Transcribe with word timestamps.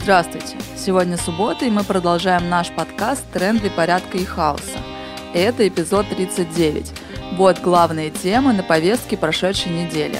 Здравствуйте! 0.00 0.56
Сегодня 0.74 1.18
суббота, 1.18 1.66
и 1.66 1.70
мы 1.70 1.84
продолжаем 1.84 2.48
наш 2.48 2.70
подкаст 2.70 3.24
«Тренды 3.30 3.68
порядка 3.68 4.16
и 4.16 4.24
хаоса». 4.24 4.78
Это 5.34 5.68
эпизод 5.68 6.08
39. 6.08 6.92
Вот 7.34 7.60
главные 7.60 8.10
темы 8.10 8.54
на 8.54 8.62
повестке 8.62 9.18
прошедшей 9.18 9.70
недели. 9.70 10.18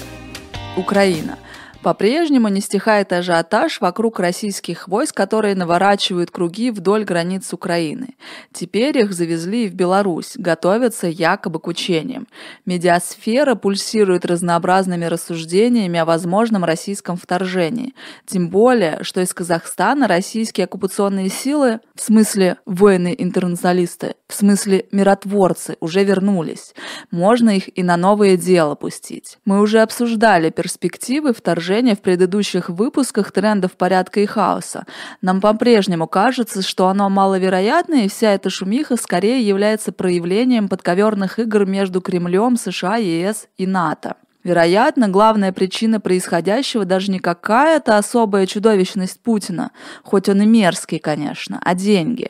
Украина. 0.77 1.39
По-прежнему 1.83 2.47
не 2.47 2.61
стихает 2.61 3.11
ажиотаж 3.11 3.81
вокруг 3.81 4.21
российских 4.21 4.87
войск, 4.87 5.17
которые 5.17 5.53
наворачивают 5.53 6.31
круги 6.31 6.71
вдоль 6.71 7.03
границ 7.03 7.51
Украины. 7.51 8.15
Теперь 8.53 8.97
их 8.97 9.11
завезли 9.11 9.67
в 9.67 9.73
Беларусь, 9.73 10.35
готовятся 10.37 11.07
якобы 11.07 11.59
к 11.59 11.67
учениям. 11.67 12.27
Медиасфера 12.65 13.55
пульсирует 13.55 14.25
разнообразными 14.25 15.03
рассуждениями 15.03 15.99
о 15.99 16.05
возможном 16.05 16.63
российском 16.63 17.17
вторжении. 17.17 17.93
Тем 18.25 18.49
более, 18.49 18.99
что 19.01 19.19
из 19.19 19.33
Казахстана 19.33 20.07
российские 20.07 20.65
оккупационные 20.65 21.27
силы, 21.27 21.81
в 21.95 22.01
смысле 22.01 22.59
воины-интернационалисты, 22.65 24.15
в 24.29 24.35
смысле 24.35 24.85
миротворцы, 24.93 25.75
уже 25.81 26.05
вернулись. 26.05 26.73
Можно 27.11 27.57
их 27.57 27.77
и 27.77 27.83
на 27.83 27.97
новое 27.97 28.37
дело 28.37 28.75
пустить. 28.75 29.37
Мы 29.43 29.59
уже 29.59 29.81
обсуждали 29.81 30.49
перспективы 30.49 31.33
вторжения 31.33 31.72
продолжение 31.73 31.95
в 31.95 32.01
предыдущих 32.01 32.69
выпусках 32.69 33.31
трендов 33.31 33.71
порядка 33.71 34.19
и 34.19 34.27
хаоса. 34.27 34.85
Нам 35.21 35.41
по-прежнему 35.41 36.07
кажется, 36.07 36.61
что 36.61 36.87
оно 36.87 37.09
маловероятно, 37.09 38.05
и 38.05 38.07
вся 38.07 38.33
эта 38.33 38.51
шумиха 38.51 38.95
скорее 38.95 39.41
является 39.41 39.91
проявлением 39.91 40.69
подковерных 40.69 41.39
игр 41.39 41.65
между 41.65 41.99
Кремлем, 41.99 42.57
США, 42.57 42.97
ЕС 42.97 43.47
и 43.57 43.65
НАТО. 43.65 44.13
Вероятно, 44.43 45.07
главная 45.07 45.53
причина 45.53 45.99
происходящего 46.01 46.83
даже 46.83 47.11
не 47.11 47.19
какая-то 47.19 47.97
особая 47.97 48.45
чудовищность 48.45 49.19
Путина, 49.21 49.71
хоть 50.03 50.27
он 50.27 50.41
и 50.41 50.45
мерзкий, 50.45 50.99
конечно, 50.99 51.59
а 51.63 51.75
деньги. 51.75 52.29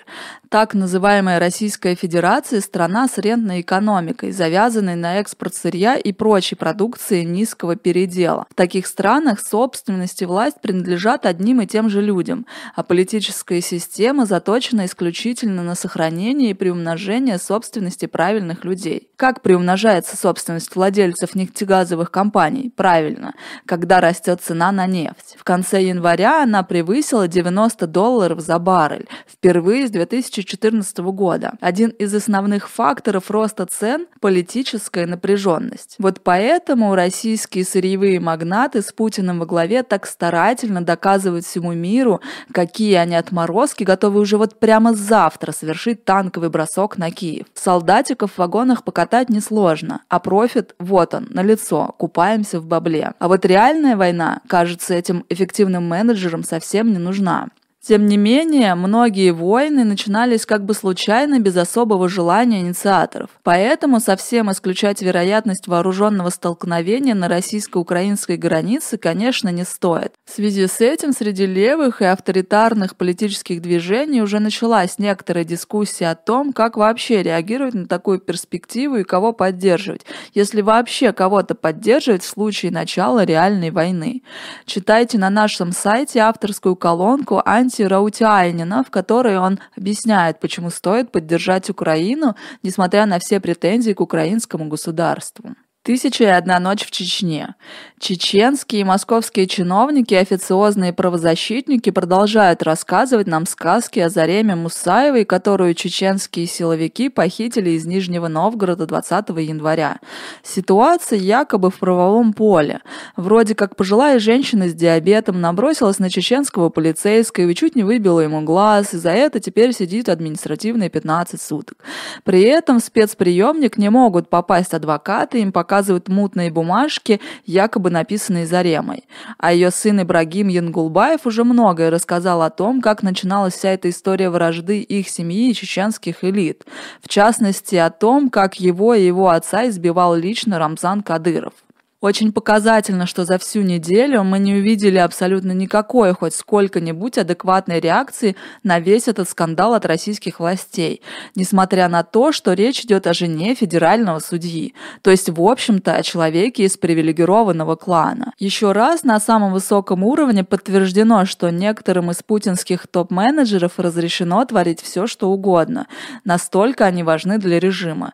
Так 0.50 0.76
называемая 0.76 1.40
Российская 1.40 1.96
Федерация– 1.96 2.60
страна 2.62 3.08
с 3.08 3.18
рентной 3.18 3.62
экономикой, 3.62 4.32
завязанной 4.32 4.94
на 4.94 5.18
экспорт 5.18 5.56
сырья 5.56 5.96
и 5.96 6.12
прочей 6.12 6.54
продукции 6.54 7.24
низкого 7.24 7.76
передела. 7.76 8.46
В 8.52 8.54
таких 8.54 8.86
странах 8.86 9.40
собственность 9.40 10.22
и 10.22 10.26
власть 10.26 10.62
принадлежат 10.62 11.26
одним 11.26 11.62
и 11.62 11.66
тем 11.66 11.90
же 11.90 12.04
людям, 12.04 12.46
а 12.76 12.84
политическая 12.84 13.62
система 13.62 14.28
заточена 14.28 14.86
исключительно 14.86 15.64
на 15.64 15.74
сохранение 15.74 16.52
и 16.52 16.54
приумножение 16.54 17.40
собственности 17.40 18.06
правильных 18.06 18.64
людей. 18.64 19.10
Как 19.16 19.42
приумножается 19.42 20.16
собственность 20.16 20.76
владельцев 20.76 21.34
нефтегазовых 21.34 22.03
компаний? 22.12 22.72
Правильно, 22.76 23.34
когда 23.66 24.02
растет 24.02 24.42
цена 24.42 24.72
на 24.72 24.88
нефть. 24.88 25.36
В 25.38 25.44
конце 25.44 25.84
января 25.84 26.44
она 26.44 26.64
превысила 26.64 27.28
90 27.28 27.88
долларов 27.88 28.40
за 28.40 28.60
баррель, 28.60 29.08
впервые 29.28 29.88
с 29.88 29.92
2000 29.92 30.14
2014 30.14 30.98
года. 31.00 31.54
Один 31.62 31.90
из 31.90 32.14
основных 32.14 32.70
факторов 32.70 33.30
роста 33.30 33.66
цен– 33.66 34.08
политическая 34.20 35.06
напряженность. 35.06 35.96
Вот 36.00 36.22
поэтому 36.24 36.96
российские 36.96 37.66
сырьевые 37.66 38.20
магнаты 38.20 38.82
с 38.82 38.92
Путиным 38.92 39.40
во 39.40 39.46
главе 39.46 39.84
так 39.84 40.06
старательно 40.06 40.84
доказывают 40.84 41.46
всему 41.46 41.74
миру, 41.74 42.22
какие 42.52 42.96
они 42.96 43.16
отморозки 43.16 43.84
готовы 43.84 44.20
уже 44.20 44.38
вот 44.38 44.60
прямо 44.60 44.94
завтра 44.94 45.52
совершить 45.52 46.06
танковый 46.06 46.50
бросок 46.50 46.98
на 46.98 47.12
Киев. 47.12 47.46
Солдатиков 47.54 48.34
в 48.34 48.38
вагонах 48.38 48.84
покатать 48.84 49.30
несложно, 49.30 50.02
а 50.10 50.20
профит 50.20 50.76
вот 50.80 51.14
он, 51.14 51.28
на 51.30 51.44
лицо, 51.44 51.93
купаемся 51.98 52.60
в 52.60 52.66
бабле. 52.66 53.14
А 53.20 53.28
вот 53.28 53.46
реальная 53.46 53.96
война, 53.96 54.42
кажется, 54.48 54.94
этим 54.94 55.26
эффективным 55.30 55.88
менеджерам 55.88 56.44
совсем 56.44 56.92
не 56.92 57.00
нужна. 57.00 57.50
Тем 57.86 58.06
не 58.06 58.16
менее, 58.16 58.76
многие 58.76 59.32
войны 59.32 59.84
начинались 59.84 60.46
как 60.46 60.64
бы 60.64 60.74
случайно, 60.74 61.40
без 61.40 61.58
особого 61.58 62.08
желания 62.08 62.62
инициаторов. 62.62 63.30
Поэтому 63.44 64.00
совсем 64.00 64.50
исключать 64.50 65.02
вероятность 65.02 65.68
вооруженного 65.68 66.30
столкновения 66.30 67.14
на 67.14 67.28
российско-украинской 67.28 68.38
границе, 68.38 68.98
конечно, 68.98 69.50
не 69.50 69.66
стоит. 69.66 70.14
В 70.24 70.34
связи 70.34 70.66
с 70.66 70.80
этим 70.80 71.12
среди 71.12 71.46
левых 71.46 72.02
и 72.02 72.06
авторитарных 72.06 72.96
политических 72.96 73.62
движений 73.62 74.22
уже 74.22 74.40
началась 74.40 74.98
некоторая 74.98 75.44
дискуссия 75.44 76.08
о 76.08 76.16
том, 76.16 76.54
как 76.54 76.78
вообще 76.78 77.22
реагировать 77.22 77.74
на 77.74 77.86
такую 77.86 78.20
перспективу 78.20 78.96
и 78.96 79.04
кого 79.04 79.34
поддерживать, 79.34 80.06
если 80.34 80.62
вообще 80.62 81.12
кого-то 81.12 81.54
поддерживать 81.54 82.24
в 82.24 82.30
случае 82.30 82.72
начала 82.72 83.26
реальной 83.26 83.72
войны. 83.72 84.24
Читайте 84.66 85.18
на 85.18 85.30
нашем 85.30 85.74
сайте 85.74 86.20
авторскую 86.20 86.78
колонку 86.78 87.42
«Анти 87.44 87.73
Иннокентия 87.74 87.90
Раутиайнина, 87.90 88.84
в 88.84 88.92
которой 88.92 89.38
он 89.38 89.60
объясняет, 89.76 90.40
почему 90.40 90.70
стоит 90.70 91.12
поддержать 91.12 91.70
Украину, 91.70 92.36
несмотря 92.62 93.06
на 93.06 93.18
все 93.20 93.40
претензии 93.40 93.94
к 93.94 94.02
украинскому 94.02 94.68
государству. 94.68 95.56
Тысяча 95.84 96.24
и 96.24 96.28
одна 96.28 96.62
ночь 96.62 96.86
в 96.86 96.92
Чечне. 96.92 97.56
Чеченские 98.00 98.82
и 98.82 98.86
московские 98.86 99.48
чиновники, 99.48 100.14
официозные 100.14 100.94
правозащитники 100.94 101.90
продолжают 101.90 102.64
рассказывать 102.64 103.28
нам 103.28 103.46
сказки 103.46 104.00
о 104.00 104.08
Зареме 104.08 104.56
Мусаевой, 104.56 105.26
которую 105.26 105.74
чеченские 105.74 106.48
силовики 106.48 107.10
похитили 107.10 107.72
из 107.72 107.86
Нижнего 107.86 108.30
Новгорода 108.30 108.86
20 108.86 109.28
января. 109.40 110.00
Ситуация 110.42 111.20
якобы 111.20 111.70
в 111.70 111.80
правовом 111.80 112.32
поле. 112.32 112.80
Вроде 113.18 113.54
как 113.54 113.76
пожилая 113.76 114.20
женщина 114.20 114.70
с 114.70 114.74
диабетом 114.74 115.42
набросилась 115.42 116.00
на 116.00 116.10
чеченского 116.10 116.70
полицейского 116.70 117.44
и 117.44 117.56
чуть 117.56 117.76
не 117.76 117.84
выбила 117.84 118.22
ему 118.22 118.42
глаз, 118.42 118.94
и 118.94 118.98
за 118.98 119.12
это 119.12 119.42
теперь 119.42 119.74
сидит 119.74 120.08
административные 120.08 120.90
15 120.90 121.42
суток. 121.42 121.80
При 122.24 122.42
этом 122.44 122.80
в 122.80 122.84
спецприемник 122.86 123.78
не 123.78 123.90
могут 123.90 124.30
попасть 124.30 124.74
адвокаты, 124.74 125.42
им 125.42 125.52
пока 125.52 125.73
показывают 125.74 126.08
мутные 126.08 126.52
бумажки, 126.52 127.20
якобы 127.48 127.90
написанные 127.90 128.46
Заремой. 128.46 129.06
А 129.40 129.54
ее 129.54 129.72
сын 129.72 130.04
Ибрагим 130.04 130.48
Янгулбаев 130.48 131.26
уже 131.26 131.44
многое 131.44 131.90
рассказал 131.90 132.44
о 132.44 132.52
том, 132.52 132.80
как 132.80 133.02
начиналась 133.02 133.56
вся 133.56 133.70
эта 133.70 133.90
история 133.90 134.30
вражды 134.30 134.82
их 134.82 135.10
семьи 135.10 135.50
и 135.50 135.54
чеченских 135.56 136.24
элит. 136.24 136.64
В 137.02 137.10
частности, 137.10 137.76
о 137.76 137.90
том, 137.90 138.30
как 138.30 138.60
его 138.60 138.94
и 138.94 139.04
его 139.04 139.30
отца 139.30 139.68
избивал 139.68 140.14
лично 140.14 140.60
Рамзан 140.60 141.02
Кадыров. 141.02 141.54
Очень 142.04 142.34
показательно, 142.34 143.06
что 143.06 143.24
за 143.24 143.38
всю 143.38 143.62
неделю 143.62 144.26
мы 144.26 144.38
не 144.38 144.56
увидели 144.56 144.98
абсолютно 144.98 145.54
никакой 145.54 146.14
хоть 146.14 146.36
сколько-нибудь 146.36 147.18
адекватной 147.18 147.80
реакции 147.80 148.36
на 148.62 148.82
весь 148.82 149.08
этот 149.08 149.30
скандал 149.30 149.74
от 149.74 149.86
российских 149.86 150.42
властей, 150.42 151.02
несмотря 151.34 151.88
на 151.88 152.04
то, 152.04 152.34
что 152.34 152.52
речь 152.52 152.82
идет 152.82 153.08
о 153.08 153.14
жене 153.14 153.56
федерального 153.56 154.20
судьи, 154.20 154.74
то 155.02 155.12
есть, 155.12 155.30
в 155.30 155.42
общем-то, 155.42 155.96
о 155.96 156.04
человеке 156.04 156.66
из 156.66 156.76
привилегированного 156.76 157.78
клана. 157.78 158.34
Еще 158.38 158.74
раз 158.74 159.06
на 159.06 159.18
самом 159.22 159.54
высоком 159.54 160.04
уровне 160.04 160.44
подтверждено, 160.44 161.24
что 161.24 161.52
некоторым 161.52 162.12
из 162.12 162.22
путинских 162.22 162.86
топ-менеджеров 162.86 163.80
разрешено 163.80 164.44
творить 164.44 164.82
все, 164.82 165.08
что 165.08 165.30
угодно. 165.30 165.88
Настолько 166.26 166.84
они 166.84 167.02
важны 167.02 167.38
для 167.38 167.62
режима. 167.62 168.12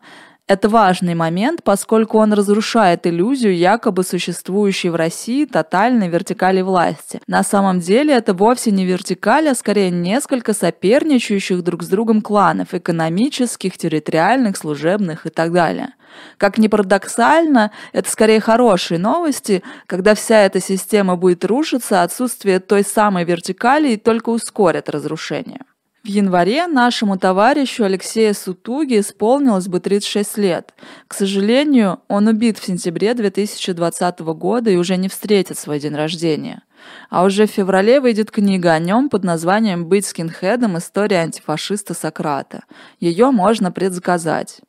Это 0.50 0.68
важный 0.68 1.14
момент, 1.14 1.62
поскольку 1.64 2.18
он 2.18 2.34
разрушает 2.34 3.06
иллюзию 3.06 3.56
якобы 3.56 4.04
существующей 4.04 4.90
в 4.90 4.96
России 4.96 5.46
тотальной 5.46 6.10
вертикали 6.10 6.62
власти. 6.62 7.22
На 7.28 7.44
самом 7.44 7.80
деле 7.80 8.16
это 8.16 8.34
вовсе 8.34 8.72
не 8.72 8.84
вертикаль, 8.84 9.48
а 9.48 9.54
скорее 9.54 9.92
несколько 9.92 10.56
соперничающих 10.56 11.64
друг 11.64 11.84
с 11.84 11.88
другом 11.88 12.24
кланов, 12.24 12.74
экономических, 12.74 13.78
территориальных, 13.78 14.58
служебных 14.58 15.28
и 15.28 15.30
так 15.30 15.52
далее. 15.52 15.94
Как 16.38 16.58
ни 16.58 16.68
парадоксально, 16.68 17.70
это 17.94 18.10
скорее 18.10 18.40
хорошие 18.40 18.98
новости, 18.98 19.62
когда 19.86 20.16
вся 20.16 20.42
эта 20.42 20.60
система 20.60 21.16
будет 21.16 21.46
рушиться, 21.46 22.02
отсутствие 22.02 22.60
той 22.60 22.84
самой 22.84 23.24
вертикали 23.24 23.98
только 23.98 24.30
ускорит 24.30 24.90
разрушение. 24.90 25.60
Январе 26.10 26.66
нашему 26.66 27.20
товарищу 27.20 27.84
Алексею 27.84 28.34
Сутуги 28.34 29.00
исполнилось 29.00 29.68
бы 29.68 29.80
36 29.80 30.38
лет. 30.38 30.74
К 31.08 31.14
сожалению, 31.14 32.00
он 32.08 32.28
убит 32.28 32.58
в 32.58 32.66
сентябре 32.66 33.14
2020 33.14 34.20
года 34.20 34.72
и 34.72 34.76
уже 34.76 34.98
не 34.98 35.08
встретит 35.08 35.60
свой 35.60 35.80
день 35.80 35.94
рождения. 35.94 36.64
А 37.12 37.24
уже 37.24 37.46
в 37.46 37.52
феврале 37.52 38.02
выйдет 38.02 38.32
книга 38.32 38.74
о 38.74 38.80
нем 38.80 39.10
под 39.10 39.24
названием 39.24 39.86
«Быть 39.86 40.06
скинхедом. 40.06 40.80
История 40.80 41.18
антифашиста 41.18 41.94
Сократа». 41.94 42.64
Ее 43.00 43.30
можно 43.30 43.72
предзаказать. 43.72 44.62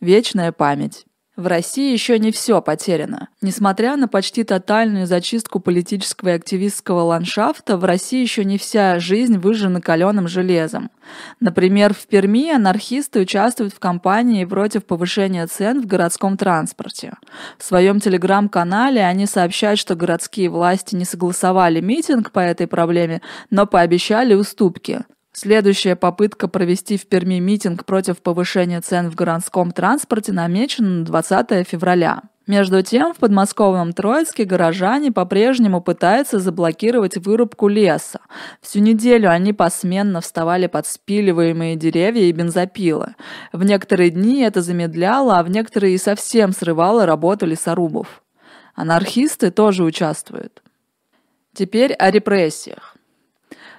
Вечная 0.00 0.50
память. 0.50 1.04
В 1.36 1.48
России 1.48 1.92
еще 1.92 2.18
не 2.18 2.32
все 2.32 2.62
потеряно. 2.62 3.28
Несмотря 3.42 3.96
на 3.96 4.08
почти 4.08 4.42
тотальную 4.42 5.06
зачистку 5.06 5.60
политического 5.60 6.30
и 6.30 6.32
активистского 6.32 7.02
ландшафта, 7.02 7.76
в 7.76 7.84
России 7.84 8.22
еще 8.22 8.42
не 8.42 8.56
вся 8.56 8.98
жизнь 8.98 9.36
выжжена 9.36 9.82
каленым 9.82 10.28
железом. 10.28 10.90
Например, 11.38 11.92
в 11.92 12.06
Перми 12.06 12.50
анархисты 12.50 13.20
участвуют 13.20 13.74
в 13.74 13.78
кампании 13.78 14.46
против 14.46 14.86
повышения 14.86 15.46
цен 15.46 15.82
в 15.82 15.86
городском 15.86 16.38
транспорте. 16.38 17.12
В 17.58 17.64
своем 17.64 18.00
телеграм-канале 18.00 19.04
они 19.04 19.26
сообщают, 19.26 19.78
что 19.78 19.94
городские 19.94 20.48
власти 20.48 20.94
не 20.94 21.04
согласовали 21.04 21.82
митинг 21.82 22.30
по 22.30 22.40
этой 22.40 22.66
проблеме, 22.66 23.20
но 23.50 23.66
пообещали 23.66 24.32
уступки. 24.32 25.04
Следующая 25.38 25.96
попытка 25.96 26.48
провести 26.48 26.96
в 26.96 27.06
Перми 27.08 27.40
митинг 27.40 27.84
против 27.84 28.22
повышения 28.22 28.80
цен 28.80 29.10
в 29.10 29.14
городском 29.14 29.70
транспорте 29.70 30.32
намечена 30.32 31.00
на 31.00 31.04
20 31.04 31.68
февраля. 31.68 32.22
Между 32.46 32.82
тем, 32.82 33.12
в 33.12 33.18
подмосковном 33.18 33.92
Троицке 33.92 34.44
горожане 34.44 35.12
по-прежнему 35.12 35.82
пытаются 35.82 36.38
заблокировать 36.38 37.18
вырубку 37.18 37.68
леса. 37.68 38.20
Всю 38.62 38.78
неделю 38.78 39.30
они 39.30 39.52
посменно 39.52 40.22
вставали 40.22 40.68
под 40.68 40.86
спиливаемые 40.86 41.76
деревья 41.76 42.22
и 42.22 42.32
бензопилы. 42.32 43.14
В 43.52 43.62
некоторые 43.62 44.08
дни 44.08 44.40
это 44.40 44.62
замедляло, 44.62 45.38
а 45.38 45.42
в 45.42 45.50
некоторые 45.50 45.96
и 45.96 45.98
совсем 45.98 46.52
срывало 46.52 47.04
работу 47.04 47.44
лесорубов. 47.44 48.22
Анархисты 48.74 49.50
тоже 49.50 49.84
участвуют. 49.84 50.62
Теперь 51.52 51.92
о 51.92 52.10
репрессиях. 52.10 52.95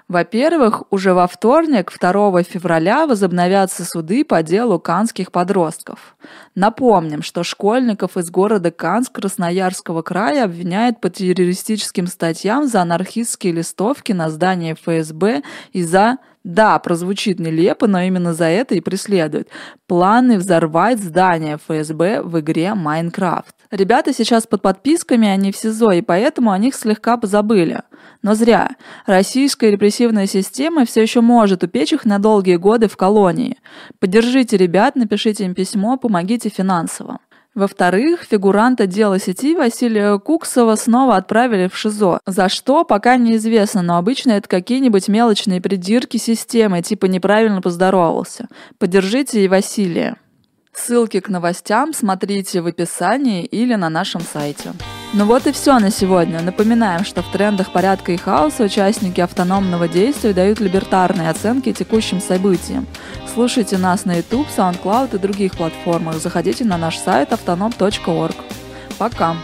Во-первых, 0.07 0.83
уже 0.89 1.13
во 1.13 1.27
вторник, 1.27 1.91
2 1.99 2.43
февраля, 2.43 3.07
возобновятся 3.07 3.83
суды 3.83 4.23
по 4.23 4.41
делу 4.41 4.79
канских 4.79 5.33
подростков. 5.33 6.15
Напомним, 6.55 7.21
что 7.21 7.43
школьников 7.43 8.15
из 8.15 8.31
города 8.31 8.71
Канск 8.71 9.11
Красноярского 9.11 10.03
края 10.03 10.45
обвиняют 10.45 11.01
по 11.01 11.09
террористическим 11.09 12.07
статьям 12.07 12.67
за 12.67 12.83
анархистские 12.83 13.51
листовки 13.51 14.13
на 14.13 14.29
здании 14.29 14.75
ФСБ 14.75 15.43
и 15.73 15.83
за 15.83 16.19
да, 16.47 16.79
прозвучит 16.79 17.39
нелепо, 17.39 17.87
но 17.87 18.01
именно 18.01 18.33
за 18.33 18.45
это 18.45 18.73
и 18.73 18.79
преследуют. 18.79 19.49
Планы 19.85 20.37
взорвать 20.37 20.97
здание 20.97 21.57
ФСБ 21.57 22.21
в 22.21 22.39
игре 22.39 22.73
Майнкрафт. 22.73 23.53
Ребята 23.69 24.13
сейчас 24.13 24.47
под 24.47 24.61
подписками, 24.61 25.27
они 25.27 25.51
в 25.51 25.57
СИЗО, 25.57 25.91
и 25.91 26.01
поэтому 26.01 26.51
о 26.51 26.57
них 26.57 26.73
слегка 26.73 27.17
позабыли. 27.17 27.81
Но 28.21 28.33
зря. 28.33 28.77
Российская 29.05 29.71
репрессивная 29.71 30.25
система 30.25 30.85
все 30.85 31.01
еще 31.01 31.19
может 31.19 31.63
упечь 31.63 31.91
их 31.91 32.05
на 32.05 32.17
долгие 32.17 32.55
годы 32.55 32.87
в 32.87 32.95
колонии. 32.95 33.57
Поддержите 33.99 34.55
ребят, 34.55 34.95
напишите 34.95 35.43
им 35.43 35.53
письмо, 35.53 35.97
помогите 35.97 36.47
финансово. 36.47 37.19
Во-вторых, 37.57 38.21
фигуранта 38.29 38.85
дела 38.85 39.17
сети 39.17 39.55
Василия 39.55 40.19
Куксова 40.19 40.75
снова 40.75 41.15
отправили 41.15 41.67
в 41.67 41.75
ШИЗО. 41.75 42.19
За 42.23 42.49
что, 42.49 42.83
пока 42.83 43.17
неизвестно, 43.17 43.81
но 43.81 43.97
обычно 43.97 44.33
это 44.33 44.47
какие-нибудь 44.47 45.07
мелочные 45.07 45.59
придирки 45.59 46.17
системы, 46.17 46.83
типа 46.83 47.07
неправильно 47.07 47.59
поздоровался. 47.63 48.47
Поддержите 48.77 49.43
и 49.43 49.47
Василия. 49.47 50.17
Ссылки 50.77 51.19
к 51.19 51.29
новостям 51.29 51.91
смотрите 51.91 52.61
в 52.61 52.67
описании 52.67 53.43
или 53.43 53.73
на 53.73 53.89
нашем 53.89 54.21
сайте. 54.21 54.73
Ну 55.13 55.25
вот 55.25 55.47
и 55.47 55.51
все 55.51 55.79
на 55.79 55.89
сегодня. 55.89 56.41
Напоминаем, 56.41 57.03
что 57.03 57.23
в 57.23 57.31
трендах 57.31 57.71
порядка 57.71 58.11
и 58.11 58.17
хаоса 58.17 58.63
участники 58.63 59.19
автономного 59.19 59.87
действия 59.87 60.33
дают 60.33 60.59
либертарные 60.59 61.29
оценки 61.29 61.73
текущим 61.73 62.21
событиям. 62.21 62.85
Слушайте 63.33 63.77
нас 63.77 64.05
на 64.05 64.17
YouTube, 64.17 64.47
SoundCloud 64.55 65.15
и 65.15 65.19
других 65.19 65.57
платформах. 65.57 66.17
Заходите 66.17 66.63
на 66.63 66.77
наш 66.77 66.97
сайт 66.97 67.31
autonom.org. 67.31 68.35
Пока! 68.99 69.35